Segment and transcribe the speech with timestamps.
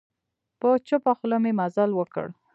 [0.59, 2.27] په چوپه خوله مي مزل وکړ.